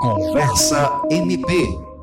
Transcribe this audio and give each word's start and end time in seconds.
Conversa 0.00 1.00
MP. 1.10 1.95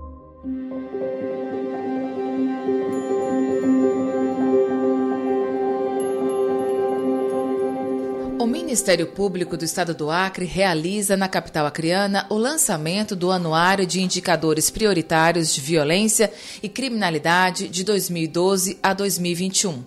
O 8.40 8.47
Ministério 8.47 9.08
Público 9.08 9.56
do 9.56 9.63
Estado 9.63 9.94
do 9.94 10.10
Acre 10.10 10.46
realiza 10.46 11.15
na 11.15 11.28
capital 11.28 11.65
acreana 11.65 12.26
o 12.29 12.36
lançamento 12.36 13.15
do 13.15 13.32
Anuário 13.32 13.86
de 13.86 14.02
Indicadores 14.02 14.70
Prioritários 14.70 15.54
de 15.54 15.62
Violência 15.62 16.32
e 16.62 16.68
Criminalidade 16.68 17.70
de 17.70 17.84
2012 17.84 18.80
a 18.82 18.94
2021. 18.94 19.84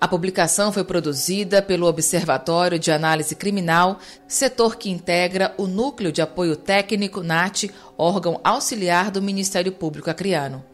A 0.00 0.08
publicação 0.08 0.72
foi 0.72 0.82
produzida 0.82 1.62
pelo 1.62 1.86
Observatório 1.86 2.78
de 2.78 2.90
Análise 2.90 3.36
Criminal, 3.36 3.98
setor 4.26 4.76
que 4.76 4.90
integra 4.90 5.54
o 5.56 5.66
Núcleo 5.66 6.10
de 6.10 6.20
Apoio 6.20 6.56
Técnico 6.56 7.22
NAT, 7.22 7.70
órgão 7.96 8.40
auxiliar 8.42 9.10
do 9.10 9.22
Ministério 9.22 9.70
Público 9.70 10.10
Acreano. 10.10 10.64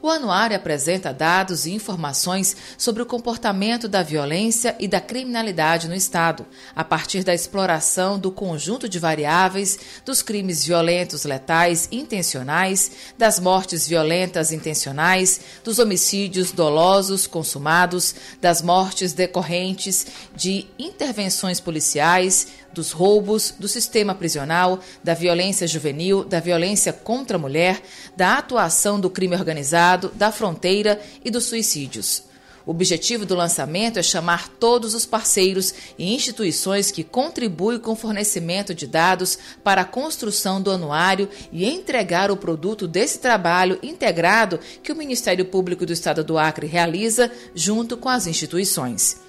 O 0.00 0.08
anuário 0.08 0.56
apresenta 0.56 1.12
dados 1.12 1.66
e 1.66 1.72
informações 1.72 2.56
sobre 2.76 3.02
o 3.02 3.06
comportamento 3.06 3.88
da 3.88 4.00
violência 4.00 4.76
e 4.78 4.86
da 4.86 5.00
criminalidade 5.00 5.88
no 5.88 5.94
Estado, 5.94 6.46
a 6.74 6.84
partir 6.84 7.24
da 7.24 7.34
exploração 7.34 8.16
do 8.16 8.30
conjunto 8.30 8.88
de 8.88 8.98
variáveis 9.00 9.76
dos 10.04 10.22
crimes 10.22 10.64
violentos 10.64 11.24
letais 11.24 11.88
intencionais, 11.90 12.92
das 13.18 13.40
mortes 13.40 13.88
violentas 13.88 14.52
intencionais, 14.52 15.40
dos 15.64 15.80
homicídios 15.80 16.52
dolosos 16.52 17.26
consumados, 17.26 18.14
das 18.40 18.62
mortes 18.62 19.12
decorrentes 19.12 20.06
de 20.36 20.66
intervenções 20.78 21.58
policiais, 21.58 22.46
dos 22.78 22.92
roubos, 22.92 23.52
do 23.58 23.66
sistema 23.66 24.14
prisional, 24.14 24.78
da 25.02 25.12
violência 25.12 25.66
juvenil, 25.66 26.24
da 26.24 26.38
violência 26.38 26.92
contra 26.92 27.36
a 27.36 27.40
mulher, 27.40 27.82
da 28.16 28.38
atuação 28.38 29.00
do 29.00 29.10
crime 29.10 29.34
organizado, 29.34 30.12
da 30.14 30.30
fronteira 30.30 31.00
e 31.24 31.30
dos 31.30 31.44
suicídios. 31.44 32.22
O 32.64 32.70
objetivo 32.70 33.26
do 33.26 33.34
lançamento 33.34 33.98
é 33.98 34.02
chamar 34.02 34.46
todos 34.46 34.94
os 34.94 35.06
parceiros 35.06 35.74
e 35.98 36.14
instituições 36.14 36.90
que 36.90 37.02
contribuem 37.02 37.80
com 37.80 37.92
o 37.92 37.96
fornecimento 37.96 38.74
de 38.74 38.86
dados 38.86 39.38
para 39.64 39.80
a 39.80 39.86
construção 39.86 40.60
do 40.60 40.70
anuário 40.70 41.28
e 41.50 41.64
entregar 41.64 42.30
o 42.30 42.36
produto 42.36 42.86
desse 42.86 43.18
trabalho 43.18 43.78
integrado 43.82 44.60
que 44.82 44.92
o 44.92 44.96
Ministério 44.96 45.46
Público 45.46 45.84
do 45.84 45.94
Estado 45.94 46.22
do 46.22 46.38
Acre 46.38 46.66
realiza 46.66 47.32
junto 47.54 47.96
com 47.96 48.08
as 48.08 48.26
instituições. 48.26 49.27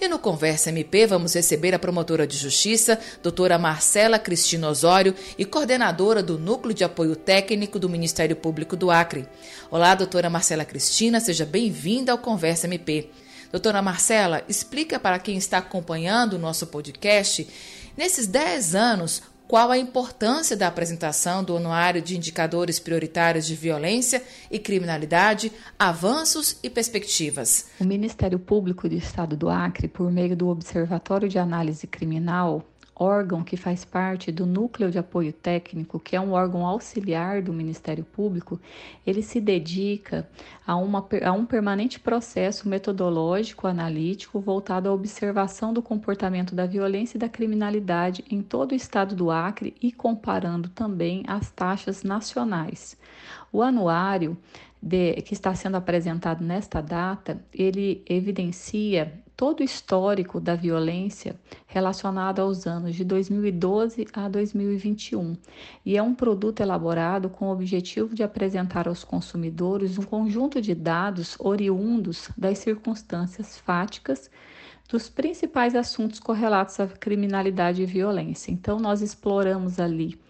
E 0.00 0.08
no 0.08 0.18
Conversa 0.18 0.70
MP 0.70 1.06
vamos 1.06 1.34
receber 1.34 1.74
a 1.74 1.78
promotora 1.78 2.26
de 2.26 2.34
justiça, 2.34 2.98
doutora 3.22 3.58
Marcela 3.58 4.18
Cristina 4.18 4.70
Osório 4.70 5.14
e 5.36 5.44
coordenadora 5.44 6.22
do 6.22 6.38
Núcleo 6.38 6.72
de 6.72 6.82
Apoio 6.82 7.14
Técnico 7.14 7.78
do 7.78 7.86
Ministério 7.86 8.34
Público 8.34 8.74
do 8.74 8.90
Acre. 8.90 9.28
Olá, 9.70 9.94
doutora 9.94 10.30
Marcela 10.30 10.64
Cristina, 10.64 11.20
seja 11.20 11.44
bem-vinda 11.44 12.12
ao 12.12 12.18
Conversa 12.18 12.66
MP. 12.66 13.10
Doutora 13.52 13.82
Marcela, 13.82 14.42
explica 14.48 14.98
para 14.98 15.18
quem 15.18 15.36
está 15.36 15.58
acompanhando 15.58 16.32
o 16.32 16.38
nosso 16.38 16.68
podcast, 16.68 17.46
nesses 17.94 18.26
10 18.26 18.74
anos, 18.74 19.20
qual 19.50 19.72
a 19.72 19.76
importância 19.76 20.56
da 20.56 20.68
apresentação 20.68 21.42
do 21.42 21.56
Anuário 21.56 22.00
de 22.00 22.16
Indicadores 22.16 22.78
Prioritários 22.78 23.44
de 23.44 23.56
Violência 23.56 24.22
e 24.48 24.60
Criminalidade, 24.60 25.50
avanços 25.76 26.56
e 26.62 26.70
perspectivas. 26.70 27.66
O 27.80 27.84
Ministério 27.84 28.38
Público 28.38 28.88
do 28.88 28.94
Estado 28.94 29.36
do 29.36 29.50
Acre, 29.50 29.88
por 29.88 30.08
meio 30.08 30.36
do 30.36 30.46
Observatório 30.46 31.28
de 31.28 31.36
Análise 31.36 31.88
Criminal, 31.88 32.64
órgão 33.00 33.42
que 33.42 33.56
faz 33.56 33.82
parte 33.82 34.30
do 34.30 34.44
Núcleo 34.44 34.90
de 34.90 34.98
Apoio 34.98 35.32
Técnico, 35.32 35.98
que 35.98 36.14
é 36.14 36.20
um 36.20 36.32
órgão 36.32 36.66
auxiliar 36.66 37.40
do 37.40 37.50
Ministério 37.50 38.04
Público, 38.04 38.60
ele 39.06 39.22
se 39.22 39.40
dedica 39.40 40.28
a, 40.66 40.76
uma, 40.76 41.08
a 41.24 41.32
um 41.32 41.46
permanente 41.46 41.98
processo 41.98 42.68
metodológico 42.68 43.66
analítico 43.66 44.38
voltado 44.38 44.88
à 44.88 44.92
observação 44.92 45.72
do 45.72 45.80
comportamento 45.80 46.54
da 46.54 46.66
violência 46.66 47.16
e 47.16 47.20
da 47.20 47.28
criminalidade 47.28 48.22
em 48.30 48.42
todo 48.42 48.72
o 48.72 48.76
estado 48.76 49.16
do 49.16 49.30
Acre 49.30 49.74
e 49.80 49.90
comparando 49.90 50.68
também 50.68 51.22
as 51.26 51.50
taxas 51.50 52.02
nacionais. 52.02 52.98
O 53.50 53.62
anuário 53.62 54.36
de, 54.80 55.14
que 55.22 55.32
está 55.32 55.54
sendo 55.54 55.76
apresentado 55.76 56.44
nesta 56.44 56.80
data, 56.80 57.42
ele 57.52 58.02
evidencia 58.06 59.12
todo 59.40 59.60
o 59.60 59.64
histórico 59.64 60.38
da 60.38 60.54
violência 60.54 61.34
relacionado 61.66 62.40
aos 62.40 62.66
anos 62.66 62.94
de 62.94 63.02
2012 63.02 64.06
a 64.12 64.28
2021 64.28 65.34
e 65.82 65.96
é 65.96 66.02
um 66.02 66.14
produto 66.14 66.60
elaborado 66.60 67.30
com 67.30 67.46
o 67.46 67.50
objetivo 67.50 68.14
de 68.14 68.22
apresentar 68.22 68.86
aos 68.86 69.02
consumidores 69.02 69.96
um 69.96 70.02
conjunto 70.02 70.60
de 70.60 70.74
dados 70.74 71.36
oriundos 71.38 72.28
das 72.36 72.58
circunstâncias 72.58 73.56
fáticas 73.56 74.30
dos 74.90 75.08
principais 75.08 75.74
assuntos 75.74 76.20
correlatos 76.20 76.78
à 76.78 76.86
criminalidade 76.86 77.82
e 77.82 77.86
violência. 77.86 78.52
Então, 78.52 78.78
nós 78.78 79.00
exploramos 79.00 79.80
ali 79.80 80.20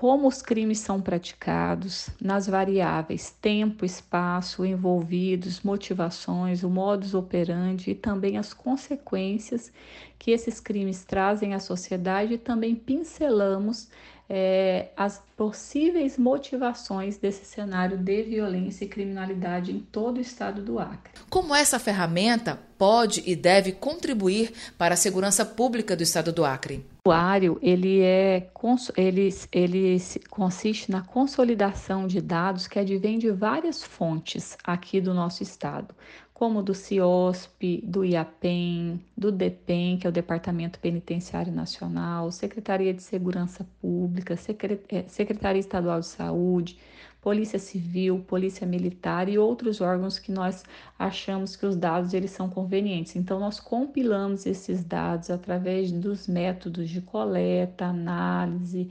como 0.00 0.26
os 0.26 0.40
crimes 0.40 0.78
são 0.78 0.98
praticados, 0.98 2.08
nas 2.18 2.46
variáveis 2.46 3.36
tempo, 3.38 3.84
espaço 3.84 4.64
envolvidos, 4.64 5.60
motivações, 5.60 6.62
o 6.62 6.70
modus 6.70 7.12
operandi 7.12 7.90
e 7.90 7.94
também 7.94 8.38
as 8.38 8.54
consequências 8.54 9.70
que 10.18 10.30
esses 10.30 10.58
crimes 10.58 11.04
trazem 11.04 11.52
à 11.52 11.60
sociedade 11.60 12.32
e 12.32 12.38
também 12.38 12.74
pincelamos 12.74 13.90
é, 14.30 14.90
as 14.96 15.20
possíveis 15.36 16.16
motivações 16.16 17.16
desse 17.16 17.44
cenário 17.44 17.98
de 17.98 18.22
violência 18.22 18.84
e 18.84 18.88
criminalidade 18.88 19.72
em 19.72 19.80
todo 19.80 20.18
o 20.18 20.20
estado 20.20 20.62
do 20.62 20.78
Acre. 20.78 21.12
Como 21.28 21.52
essa 21.52 21.80
ferramenta 21.80 22.56
pode 22.78 23.24
e 23.26 23.34
deve 23.34 23.72
contribuir 23.72 24.52
para 24.78 24.94
a 24.94 24.96
segurança 24.96 25.44
pública 25.44 25.96
do 25.96 26.02
estado 26.04 26.32
do 26.32 26.44
Acre? 26.44 26.84
O 27.04 27.10
anuário 27.10 27.58
ele 27.62 28.00
é 28.00 28.48
ele, 28.96 29.34
ele 29.52 30.02
consiste 30.28 30.90
na 30.90 31.02
consolidação 31.02 32.06
de 32.06 32.20
dados 32.20 32.66
que 32.66 32.78
advêm 32.78 33.18
de 33.18 33.30
várias 33.30 33.82
fontes 33.82 34.56
aqui 34.62 35.00
do 35.00 35.12
nosso 35.12 35.42
estado, 35.42 35.94
como 36.40 36.62
do 36.62 36.72
CIOSP, 36.72 37.82
do 37.84 38.02
IAPEM, 38.02 38.98
do 39.14 39.30
DEPEN, 39.30 39.98
que 39.98 40.06
é 40.06 40.08
o 40.08 40.12
Departamento 40.12 40.78
Penitenciário 40.78 41.52
Nacional, 41.52 42.32
Secretaria 42.32 42.94
de 42.94 43.02
Segurança 43.02 43.68
Pública, 43.78 44.32
é, 44.32 45.04
Secretaria 45.06 45.60
Estadual 45.60 46.00
de 46.00 46.06
Saúde, 46.06 46.78
Polícia 47.20 47.58
Civil, 47.58 48.24
Polícia 48.26 48.66
Militar 48.66 49.28
e 49.28 49.36
outros 49.36 49.82
órgãos 49.82 50.18
que 50.18 50.32
nós 50.32 50.64
achamos 50.98 51.56
que 51.56 51.66
os 51.66 51.76
dados 51.76 52.14
eles 52.14 52.30
são 52.30 52.48
convenientes. 52.48 53.16
Então 53.16 53.38
nós 53.38 53.60
compilamos 53.60 54.46
esses 54.46 54.82
dados 54.82 55.28
através 55.28 55.92
dos 55.92 56.26
métodos 56.26 56.88
de 56.88 57.02
coleta, 57.02 57.84
análise, 57.84 58.88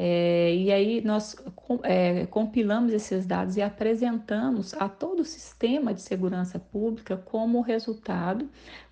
é, 0.00 0.54
e 0.54 0.70
aí 0.70 1.00
nós 1.04 1.34
é, 1.82 2.24
compilamos 2.26 2.92
esses 2.92 3.26
dados 3.26 3.56
e 3.56 3.62
apresentamos 3.62 4.72
a 4.74 4.88
todo 4.88 5.22
o 5.22 5.24
sistema 5.24 5.92
de 5.92 6.00
segurança 6.02 6.56
pública 6.56 7.16
como 7.16 7.60
resultado, 7.60 8.48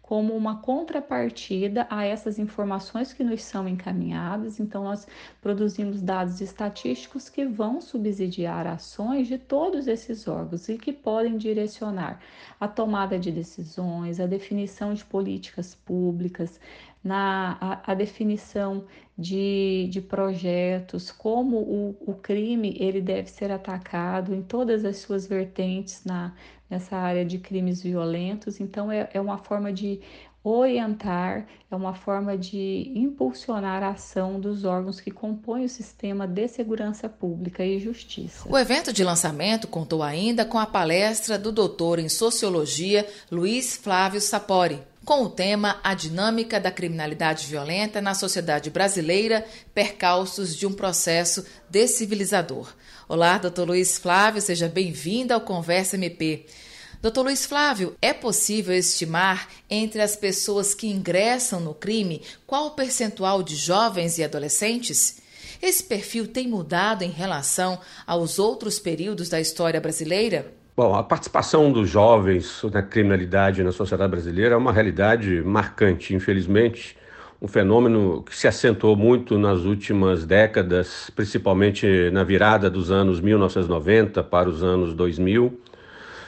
como 0.07 0.35
uma 0.37 0.61
contrapartida 0.63 1.85
a 1.91 2.05
essas 2.05 2.39
informações 2.39 3.13
que 3.13 3.25
nos 3.25 3.43
são 3.43 3.69
encaminhadas. 3.69 4.61
Então, 4.61 4.85
nós 4.85 5.07
produzimos 5.43 6.01
dados 6.01 6.41
estatísticos 6.41 7.29
que 7.29 7.45
vão 7.45 7.81
subsidiar 7.81 8.69
ações 8.69 9.27
de 9.27 9.37
todos 9.37 9.89
esses 9.89 10.29
órgãos 10.29 10.69
e 10.69 10.79
que 10.79 10.93
podem 10.93 11.37
direcionar 11.37 12.21
a 12.61 12.69
tomada 12.69 13.19
de 13.19 13.33
decisões, 13.33 14.21
a 14.21 14.27
definição 14.27 14.95
de 14.95 15.05
políticas 15.05 15.75
públicas, 15.75 16.61
na 17.03 17.57
a, 17.61 17.93
a 17.93 17.95
definição 17.95 18.85
de, 19.19 19.89
de 19.91 20.01
projetos, 20.01 21.11
como 21.11 21.59
o, 21.59 21.97
o 22.01 22.15
crime 22.15 22.77
ele 22.79 23.01
deve 23.01 23.31
ser 23.31 23.51
atacado 23.51 24.35
em 24.35 24.43
todas 24.43 24.85
as 24.85 24.99
suas 24.99 25.27
vertentes 25.27 26.05
na, 26.05 26.35
nessa 26.69 26.97
área 26.97 27.25
de 27.25 27.39
crimes 27.39 27.83
violentos. 27.83 28.61
Então, 28.61 28.91
é, 28.91 29.09
é 29.13 29.21
uma 29.21 29.39
forma 29.39 29.73
de 29.73 30.01
orientar, 30.49 31.45
é 31.69 31.75
uma 31.75 31.93
forma 31.93 32.39
de 32.39 32.93
impulsionar 32.95 33.83
a 33.83 33.91
ação 33.91 34.39
dos 34.39 34.65
órgãos 34.65 35.01
que 35.01 35.11
compõem 35.11 35.65
o 35.65 35.69
sistema 35.69 36.27
de 36.27 36.47
segurança 36.47 37.09
pública 37.09 37.65
e 37.65 37.81
justiça. 37.81 38.49
O 38.49 38.57
evento 38.57 38.93
de 38.93 39.03
lançamento 39.03 39.67
contou 39.67 40.05
ainda 40.05 40.45
com 40.45 40.57
a 40.57 40.67
palestra 40.67 41.37
do 41.37 41.51
doutor 41.51 41.99
em 41.99 42.09
sociologia 42.09 43.05
Luiz 43.31 43.77
Flávio 43.77 44.21
Sapori 44.21 44.81
com 45.07 45.23
o 45.23 45.31
tema 45.31 45.79
A 45.85 45.95
Dinâmica 45.95 46.59
da 46.59 46.69
Criminalidade 46.69 47.47
Violenta 47.47 48.01
na 48.01 48.13
Sociedade 48.13 48.71
Brasileira, 48.71 49.47
Percalços 49.73 50.57
de 50.57 50.67
um 50.67 50.73
Processo 50.73 51.47
Decivilizador. 51.71 52.75
Olá, 53.09 53.39
doutor 53.39 53.69
Luiz 53.69 53.99
Flávio, 53.99 54.43
seja 54.43 54.67
bem-vindo 54.67 55.33
ao 55.33 55.41
Conversa 55.41 55.95
MP. 55.95 56.47
Doutor 57.01 57.23
Luiz 57.23 57.47
Flávio, 57.47 57.97
é 58.03 58.13
possível 58.13 58.75
estimar 58.75 59.49
entre 59.71 60.03
as 60.03 60.17
pessoas 60.17 60.75
que 60.75 60.89
ingressam 60.89 61.61
no 61.61 61.73
crime 61.73 62.21
qual 62.45 62.67
o 62.67 62.71
percentual 62.73 63.45
de 63.45 63.55
jovens 63.55 64.19
e 64.19 64.25
adolescentes? 64.25 65.19
Esse 65.63 65.85
perfil 65.85 66.27
tem 66.27 66.49
mudado 66.49 67.05
em 67.05 67.11
relação 67.11 67.79
aos 68.05 68.41
outros 68.41 68.81
períodos 68.81 69.29
da 69.29 69.41
história 69.41 69.81
brasileira? 69.81 70.53
Bom, 70.77 70.95
a 70.95 71.03
participação 71.03 71.73
dos 71.73 71.89
jovens 71.89 72.63
na 72.71 72.83
criminalidade 72.83 73.63
na 73.63 73.73
sociedade 73.73 74.11
brasileira 74.11 74.57
é 74.57 74.59
uma 74.59 74.71
realidade 74.71 75.41
marcante, 75.41 76.15
infelizmente. 76.15 76.99
Um 77.41 77.49
fenômeno 77.49 78.23
que 78.23 78.37
se 78.37 78.47
acentuou 78.47 78.95
muito 78.95 79.39
nas 79.39 79.61
últimas 79.61 80.27
décadas, 80.27 81.11
principalmente 81.17 82.11
na 82.13 82.23
virada 82.25 82.69
dos 82.69 82.91
anos 82.91 83.23
1990 83.23 84.23
para 84.23 84.51
os 84.51 84.63
anos 84.63 84.93
2000 84.93 85.59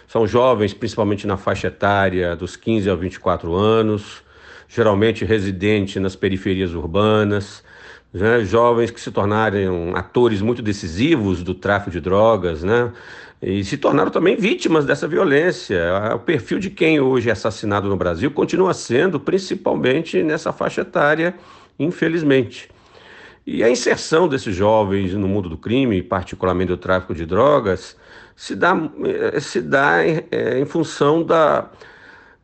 são 0.06 0.26
jovens, 0.26 0.72
principalmente 0.72 1.26
na 1.26 1.36
faixa 1.36 1.66
etária 1.66 2.34
dos 2.34 2.56
15 2.56 2.88
a 2.88 2.94
24 2.94 3.54
anos, 3.54 4.22
geralmente 4.66 5.26
residentes 5.26 6.00
nas 6.00 6.16
periferias 6.16 6.72
urbanas, 6.72 7.62
né? 8.10 8.42
jovens 8.46 8.90
que 8.90 8.98
se 8.98 9.10
tornaram 9.10 9.94
atores 9.94 10.40
muito 10.40 10.62
decisivos 10.62 11.42
do 11.42 11.54
tráfico 11.54 11.90
de 11.90 12.00
drogas, 12.00 12.62
né? 12.62 12.90
E 13.40 13.62
se 13.64 13.76
tornaram 13.76 14.10
também 14.10 14.36
vítimas 14.36 14.84
dessa 14.84 15.06
violência. 15.06 15.80
O 16.14 16.18
perfil 16.18 16.58
de 16.58 16.70
quem 16.70 16.98
hoje 16.98 17.28
é 17.28 17.32
assassinado 17.32 17.88
no 17.88 17.96
Brasil 17.96 18.30
continua 18.30 18.74
sendo 18.74 19.20
principalmente 19.20 20.22
nessa 20.22 20.52
faixa 20.52 20.80
etária, 20.80 21.34
infelizmente. 21.78 22.68
E 23.46 23.62
a 23.62 23.70
inserção 23.70 24.28
desses 24.28 24.54
jovens 24.54 25.14
no 25.14 25.28
mundo 25.28 25.48
do 25.48 25.56
crime, 25.56 26.02
particularmente 26.02 26.68
do 26.68 26.76
tráfico 26.76 27.14
de 27.14 27.24
drogas, 27.24 27.96
se 28.36 28.54
dá, 28.54 28.76
eh, 29.32 29.40
se 29.40 29.62
dá 29.62 30.06
em, 30.06 30.22
é, 30.30 30.58
em 30.58 30.64
função 30.64 31.22
da, 31.22 31.70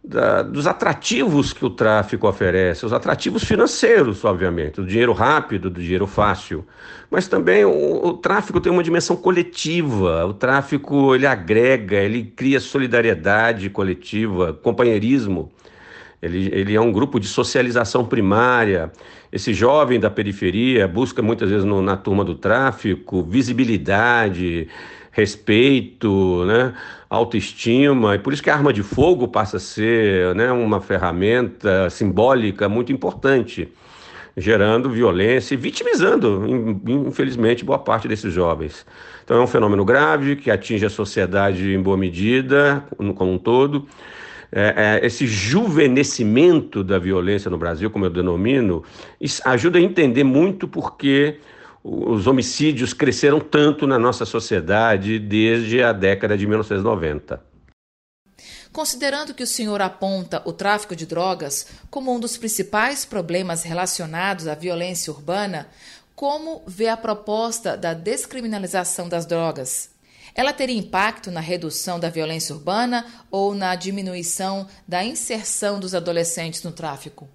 da, 0.04 0.42
dos 0.42 0.66
atrativos 0.66 1.54
que 1.54 1.64
o 1.64 1.70
tráfico 1.70 2.28
oferece, 2.28 2.84
os 2.84 2.92
atrativos 2.92 3.42
financeiros, 3.42 4.22
obviamente, 4.22 4.74
do 4.74 4.86
dinheiro 4.86 5.14
rápido, 5.14 5.70
do 5.70 5.80
dinheiro 5.80 6.06
fácil, 6.06 6.66
mas 7.10 7.26
também 7.26 7.64
o, 7.64 8.08
o, 8.08 8.12
tráfico 8.12 8.60
tem 8.60 8.70
uma 8.70 8.82
dimensão 8.82 9.16
coletiva, 9.16 10.26
o 10.26 10.34
tráfico 10.34 11.14
ele 11.14 11.26
agrega, 11.26 11.96
ele 11.96 12.22
cria 12.22 12.60
solidariedade 12.60 13.70
coletiva, 13.70 14.52
companheirismo, 14.52 15.50
ele, 16.20 16.50
ele 16.52 16.74
é 16.74 16.80
um 16.80 16.92
grupo 16.92 17.18
de 17.18 17.26
socialização 17.26 18.04
primária, 18.04 18.92
esse 19.32 19.54
jovem 19.54 19.98
da 19.98 20.10
periferia 20.10 20.86
busca 20.86 21.22
muitas 21.22 21.48
vezes 21.48 21.64
no, 21.64 21.80
na 21.80 21.96
turma 21.96 22.24
do 22.24 22.34
tráfico 22.34 23.22
visibilidade, 23.22 24.68
respeito, 25.14 26.44
né, 26.44 26.74
autoestima, 27.08 28.16
e 28.16 28.18
por 28.18 28.32
isso 28.32 28.42
que 28.42 28.50
a 28.50 28.54
arma 28.54 28.72
de 28.72 28.82
fogo 28.82 29.28
passa 29.28 29.58
a 29.58 29.60
ser 29.60 30.34
né, 30.34 30.50
uma 30.50 30.80
ferramenta 30.80 31.88
simbólica 31.88 32.68
muito 32.68 32.92
importante, 32.92 33.68
gerando 34.36 34.90
violência 34.90 35.54
e 35.54 35.56
vitimizando, 35.56 36.44
infelizmente, 36.84 37.64
boa 37.64 37.78
parte 37.78 38.08
desses 38.08 38.32
jovens. 38.32 38.84
Então 39.24 39.36
é 39.36 39.40
um 39.40 39.46
fenômeno 39.46 39.84
grave 39.84 40.34
que 40.34 40.50
atinge 40.50 40.84
a 40.84 40.90
sociedade 40.90 41.72
em 41.72 41.80
boa 41.80 41.96
medida, 41.96 42.84
como 43.14 43.32
um 43.32 43.38
todo. 43.38 43.86
É, 44.50 45.00
é, 45.02 45.06
esse 45.06 45.26
juvenescimento 45.26 46.82
da 46.82 46.98
violência 46.98 47.48
no 47.48 47.56
Brasil, 47.56 47.88
como 47.88 48.06
eu 48.06 48.10
denomino, 48.10 48.82
ajuda 49.44 49.78
a 49.78 49.82
entender 49.82 50.24
muito 50.24 50.66
porque 50.66 51.38
os 51.84 52.26
homicídios 52.26 52.94
cresceram 52.94 53.38
tanto 53.38 53.86
na 53.86 53.98
nossa 53.98 54.24
sociedade 54.24 55.18
desde 55.18 55.82
a 55.82 55.92
década 55.92 56.36
de 56.38 56.46
1990. 56.46 57.42
Considerando 58.72 59.34
que 59.34 59.42
o 59.42 59.46
senhor 59.46 59.82
aponta 59.82 60.42
o 60.46 60.52
tráfico 60.52 60.96
de 60.96 61.04
drogas 61.04 61.66
como 61.90 62.12
um 62.12 62.18
dos 62.18 62.38
principais 62.38 63.04
problemas 63.04 63.62
relacionados 63.62 64.48
à 64.48 64.54
violência 64.54 65.12
urbana, 65.12 65.68
como 66.16 66.62
vê 66.66 66.88
a 66.88 66.96
proposta 66.96 67.76
da 67.76 67.92
descriminalização 67.92 69.06
das 69.06 69.26
drogas? 69.26 69.90
Ela 70.34 70.52
teria 70.52 70.76
impacto 70.76 71.30
na 71.30 71.40
redução 71.40 72.00
da 72.00 72.08
violência 72.08 72.54
urbana 72.54 73.06
ou 73.30 73.54
na 73.54 73.76
diminuição 73.76 74.66
da 74.88 75.04
inserção 75.04 75.78
dos 75.78 75.94
adolescentes 75.94 76.62
no 76.62 76.72
tráfico? 76.72 77.28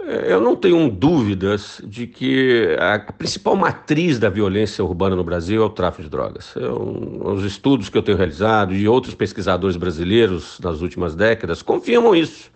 É, 0.00 0.32
eu 0.32 0.40
não 0.40 0.56
tenho 0.56 0.90
dúvidas 0.90 1.80
de 1.84 2.06
que 2.06 2.76
a 2.78 2.98
principal 2.98 3.54
matriz 3.54 4.18
da 4.18 4.28
violência 4.28 4.84
urbana 4.84 5.14
no 5.14 5.24
Brasil 5.24 5.62
é 5.62 5.66
o 5.66 5.70
tráfico 5.70 6.02
de 6.02 6.08
drogas. 6.08 6.54
Eu, 6.56 7.22
os 7.24 7.44
estudos 7.44 7.88
que 7.88 7.96
eu 7.96 8.02
tenho 8.02 8.18
realizado 8.18 8.74
e 8.74 8.88
outros 8.88 9.14
pesquisadores 9.14 9.76
brasileiros 9.76 10.58
nas 10.60 10.80
últimas 10.80 11.14
décadas 11.14 11.62
confirmam 11.62 12.14
isso. 12.14 12.52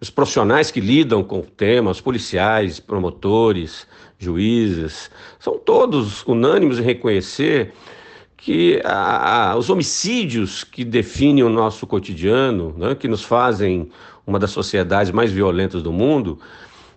Os 0.00 0.10
profissionais 0.10 0.70
que 0.70 0.80
lidam 0.80 1.22
com 1.22 1.38
o 1.38 1.42
tema, 1.42 1.90
os 1.90 2.00
policiais, 2.00 2.80
promotores, 2.80 3.86
juízes, 4.18 5.10
são 5.38 5.58
todos 5.58 6.24
unânimes 6.26 6.78
em 6.78 6.82
reconhecer 6.82 7.72
que 8.42 8.82
a, 8.84 9.52
a, 9.52 9.56
os 9.56 9.70
homicídios 9.70 10.64
que 10.64 10.84
definem 10.84 11.44
o 11.44 11.48
nosso 11.48 11.86
cotidiano, 11.86 12.74
né, 12.76 12.96
que 12.96 13.06
nos 13.06 13.22
fazem 13.22 13.88
uma 14.26 14.36
das 14.36 14.50
sociedades 14.50 15.12
mais 15.12 15.30
violentas 15.30 15.80
do 15.80 15.92
mundo, 15.92 16.40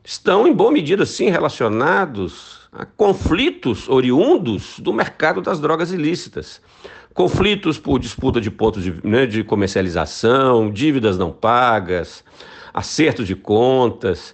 estão, 0.04 0.48
em 0.48 0.54
boa 0.54 0.72
medida, 0.72 1.06
sim, 1.06 1.30
relacionados 1.30 2.62
a 2.72 2.84
conflitos 2.84 3.88
oriundos 3.88 4.80
do 4.80 4.92
mercado 4.92 5.40
das 5.40 5.60
drogas 5.60 5.92
ilícitas. 5.92 6.60
Conflitos 7.14 7.78
por 7.78 8.00
disputa 8.00 8.42
de 8.42 8.50
pontos 8.50 8.84
de, 8.84 8.96
né, 9.04 9.28
de 9.28 9.44
comercialização, 9.44 10.72
dívidas 10.72 11.16
não 11.16 11.32
pagas, 11.32 12.24
acertos 12.74 13.28
de 13.28 13.36
contas, 13.36 14.34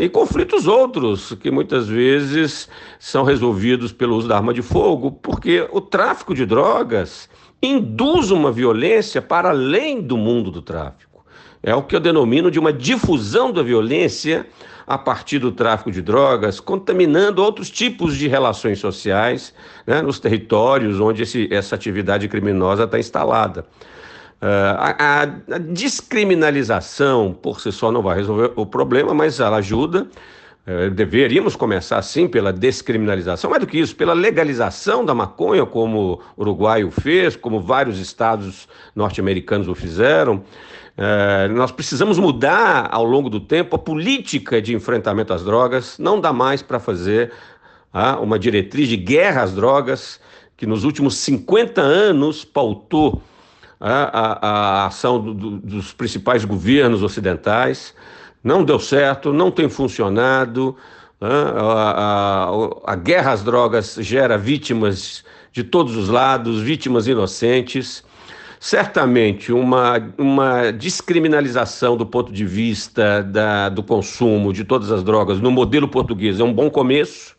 e 0.00 0.08
conflitos 0.08 0.66
outros 0.66 1.34
que 1.40 1.50
muitas 1.50 1.88
vezes 1.88 2.68
são 2.98 3.24
resolvidos 3.24 3.90
pelo 3.90 4.16
uso 4.16 4.28
da 4.28 4.36
arma 4.36 4.52
de 4.52 4.60
fogo, 4.60 5.10
porque 5.10 5.66
o 5.72 5.80
tráfico 5.80 6.34
de 6.34 6.44
drogas 6.44 7.28
induz 7.62 8.30
uma 8.30 8.52
violência 8.52 9.22
para 9.22 9.50
além 9.50 10.00
do 10.00 10.16
mundo 10.16 10.50
do 10.50 10.60
tráfico. 10.60 11.24
É 11.62 11.74
o 11.74 11.82
que 11.82 11.94
eu 11.94 12.00
denomino 12.00 12.50
de 12.50 12.58
uma 12.58 12.72
difusão 12.72 13.52
da 13.52 13.62
violência 13.62 14.46
a 14.86 14.98
partir 14.98 15.38
do 15.38 15.52
tráfico 15.52 15.90
de 15.90 16.02
drogas, 16.02 16.58
contaminando 16.58 17.42
outros 17.42 17.70
tipos 17.70 18.16
de 18.16 18.26
relações 18.26 18.80
sociais 18.80 19.54
né, 19.86 20.02
nos 20.02 20.18
territórios 20.18 21.00
onde 21.00 21.22
esse, 21.22 21.48
essa 21.52 21.76
atividade 21.76 22.28
criminosa 22.28 22.84
está 22.84 22.98
instalada. 22.98 23.64
Uh, 24.42 24.74
a, 24.76 25.22
a, 25.22 25.58
descriminalização 25.58 27.32
por 27.32 27.60
si 27.60 27.70
só 27.70 27.92
não 27.92 28.02
vai 28.02 28.16
resolver 28.16 28.50
o 28.56 28.66
problema, 28.66 29.14
mas 29.14 29.38
ela 29.38 29.58
ajuda. 29.58 30.08
Uh, 30.66 30.90
deveríamos 30.90 31.54
começar, 31.54 32.02
sim, 32.02 32.26
pela 32.26 32.52
descriminalização, 32.52 33.48
mais 33.48 33.60
do 33.60 33.68
que 33.68 33.78
isso, 33.78 33.94
pela 33.94 34.12
legalização 34.12 35.04
da 35.04 35.14
maconha, 35.14 35.64
como 35.64 36.20
o 36.36 36.42
Uruguai 36.42 36.82
o 36.82 36.90
fez, 36.90 37.36
como 37.36 37.60
vários 37.60 38.00
estados 38.00 38.68
norte-americanos 38.96 39.68
o 39.68 39.76
fizeram. 39.76 40.42
É, 40.96 41.48
nós 41.48 41.72
precisamos 41.72 42.18
mudar 42.18 42.88
ao 42.90 43.04
longo 43.04 43.30
do 43.30 43.40
tempo 43.40 43.76
a 43.76 43.78
política 43.78 44.60
de 44.60 44.74
enfrentamento 44.74 45.32
às 45.32 45.42
drogas. 45.42 45.98
Não 45.98 46.20
dá 46.20 46.32
mais 46.32 46.62
para 46.62 46.78
fazer 46.78 47.32
ah, 47.92 48.18
uma 48.20 48.38
diretriz 48.38 48.88
de 48.88 48.96
guerra 48.96 49.42
às 49.42 49.54
drogas 49.54 50.20
que 50.56 50.66
nos 50.66 50.84
últimos 50.84 51.16
50 51.16 51.80
anos 51.80 52.44
pautou 52.44 53.22
ah, 53.24 53.31
a, 53.84 54.38
a, 54.82 54.86
ação 54.86 55.20
do, 55.20 55.34
do, 55.34 55.50
dos 55.58 55.92
principais 55.92 56.44
governos 56.44 57.02
ocidentais. 57.02 57.92
Não 58.42 58.64
deu 58.64 58.78
certo, 58.78 59.32
não 59.32 59.50
tem 59.50 59.68
funcionado. 59.68 60.76
Ah, 61.20 62.48
a, 62.86 62.92
a 62.92 62.96
guerra 62.96 63.32
às 63.32 63.42
drogas 63.42 63.96
gera 64.00 64.38
vítimas 64.38 65.24
de 65.52 65.64
todos 65.64 65.96
os 65.96 66.08
lados, 66.08 66.60
vítimas 66.60 67.08
inocentes. 67.08 68.04
Certamente, 68.60 69.52
uma, 69.52 69.94
uma 70.16 70.70
descriminalização 70.70 71.96
do 71.96 72.06
ponto 72.06 72.32
de 72.32 72.44
vista 72.44 73.20
da, 73.20 73.68
do 73.68 73.82
consumo 73.82 74.52
de 74.52 74.64
todas 74.64 74.92
as 74.92 75.02
drogas 75.02 75.40
no 75.40 75.50
modelo 75.50 75.88
português 75.88 76.38
é 76.38 76.44
um 76.44 76.52
bom 76.52 76.70
começo. 76.70 77.36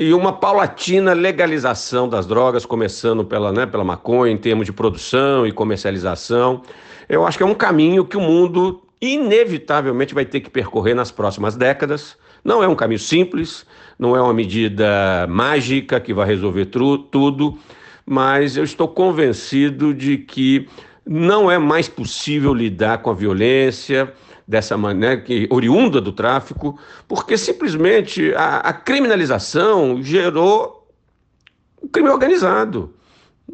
E 0.00 0.14
uma 0.14 0.32
paulatina 0.32 1.12
legalização 1.12 2.08
das 2.08 2.24
drogas, 2.24 2.64
começando 2.64 3.24
pela, 3.24 3.52
né, 3.52 3.66
pela 3.66 3.82
maconha, 3.82 4.32
em 4.32 4.36
termos 4.36 4.64
de 4.64 4.72
produção 4.72 5.44
e 5.44 5.50
comercialização. 5.50 6.62
Eu 7.08 7.26
acho 7.26 7.36
que 7.36 7.42
é 7.42 7.46
um 7.46 7.54
caminho 7.54 8.04
que 8.04 8.16
o 8.16 8.20
mundo 8.20 8.80
inevitavelmente 9.00 10.14
vai 10.14 10.24
ter 10.24 10.38
que 10.38 10.48
percorrer 10.48 10.94
nas 10.94 11.10
próximas 11.10 11.56
décadas. 11.56 12.16
Não 12.44 12.62
é 12.62 12.68
um 12.68 12.76
caminho 12.76 13.00
simples, 13.00 13.66
não 13.98 14.14
é 14.14 14.22
uma 14.22 14.32
medida 14.32 15.26
mágica 15.28 15.98
que 15.98 16.14
vai 16.14 16.28
resolver 16.28 16.66
tudo 16.66 17.58
mas 18.08 18.56
eu 18.56 18.64
estou 18.64 18.88
convencido 18.88 19.92
de 19.92 20.16
que 20.16 20.66
não 21.08 21.50
é 21.50 21.58
mais 21.58 21.88
possível 21.88 22.52
lidar 22.52 22.98
com 22.98 23.10
a 23.10 23.14
violência 23.14 24.12
dessa 24.46 24.76
maneira 24.76 25.20
que 25.20 25.48
oriunda 25.50 26.00
do 26.00 26.12
tráfico, 26.12 26.78
porque 27.06 27.38
simplesmente 27.38 28.34
a, 28.34 28.58
a 28.58 28.72
criminalização 28.72 30.02
gerou 30.02 30.86
o 31.80 31.88
crime 31.88 32.08
organizado 32.08 32.94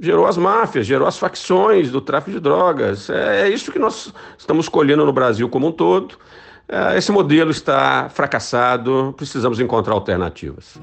gerou 0.01 0.27
as 0.27 0.37
máfias, 0.37 0.87
gerou 0.87 1.07
as 1.07 1.19
facções 1.19 1.91
do 1.91 2.01
tráfico 2.01 2.33
de 2.33 2.41
drogas. 2.41 3.09
É, 3.09 3.43
é 3.43 3.49
isso 3.49 3.71
que 3.71 3.79
nós 3.79 4.13
estamos 4.37 4.69
colhendo 4.69 5.05
no 5.05 5.13
Brasil 5.13 5.49
como 5.49 5.69
um 5.69 5.73
todo. 5.73 6.17
É, 6.69 6.97
esse 6.97 7.13
modelo 7.13 7.51
está 7.51 8.09
fracassado, 8.09 9.15
precisamos 9.17 9.61
encontrar 9.61 9.95
alternativas. 9.95 10.79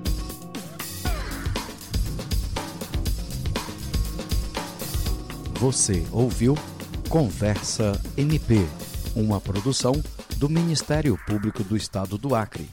Você 5.61 6.03
ouviu 6.11 6.57
Conversa 7.07 7.91
MP, 8.17 8.67
uma 9.15 9.39
produção 9.39 9.91
do 10.37 10.49
Ministério 10.49 11.15
Público 11.27 11.63
do 11.63 11.77
Estado 11.77 12.17
do 12.17 12.33
Acre. 12.33 12.67